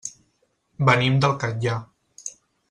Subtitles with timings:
[0.89, 1.77] Venim del Catllar.